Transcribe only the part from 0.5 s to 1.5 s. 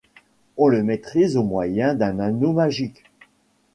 On le maîtrise au